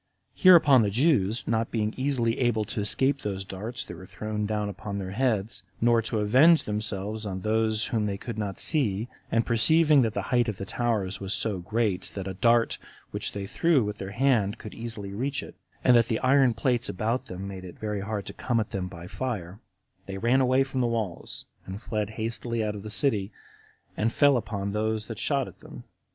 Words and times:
Hereupon 0.33 0.81
the 0.81 0.89
Jews, 0.89 1.47
not 1.47 1.69
being 1.69 1.93
easily 1.95 2.39
able 2.39 2.65
to 2.65 2.79
escape 2.79 3.21
those 3.21 3.45
darts 3.45 3.83
that 3.85 3.95
were 3.95 4.07
thrown 4.07 4.47
down 4.47 4.67
upon 4.67 4.97
their 4.97 5.11
heads, 5.11 5.61
nor 5.79 6.01
to 6.01 6.17
avenge 6.17 6.63
themselves 6.63 7.23
on 7.23 7.41
those 7.41 7.85
whom 7.93 8.07
they 8.07 8.17
could 8.17 8.35
not 8.39 8.57
see, 8.57 9.09
and 9.31 9.45
perceiving 9.45 10.01
that 10.01 10.15
the 10.15 10.23
height 10.33 10.47
of 10.47 10.57
the 10.57 10.65
towers 10.65 11.19
was 11.19 11.35
so 11.35 11.59
great, 11.59 12.01
that 12.15 12.27
a 12.27 12.33
dart 12.33 12.79
which 13.11 13.33
they 13.33 13.45
threw 13.45 13.83
with 13.83 13.99
their 13.99 14.09
hand 14.09 14.57
could 14.57 14.73
hardly 14.73 15.13
reach 15.13 15.43
it, 15.43 15.53
and 15.83 15.95
that 15.95 16.07
the 16.07 16.17
iron 16.21 16.55
plates 16.55 16.89
about 16.89 17.27
them 17.27 17.47
made 17.47 17.63
it 17.63 17.77
very 17.77 18.01
hard 18.01 18.25
to 18.25 18.33
come 18.33 18.59
at 18.59 18.71
them 18.71 18.87
by 18.87 19.05
fire, 19.05 19.59
they 20.07 20.17
ran 20.17 20.41
away 20.41 20.63
from 20.63 20.81
the 20.81 20.87
walls, 20.87 21.45
and 21.67 21.79
fled 21.79 22.09
hastily 22.17 22.63
out 22.63 22.73
of 22.73 22.81
the 22.81 22.89
city, 22.89 23.31
and 23.95 24.11
fell 24.11 24.35
upon 24.35 24.71
those 24.71 25.05
that 25.05 25.19
shot 25.19 25.47
at 25.47 25.59
them. 25.59 25.83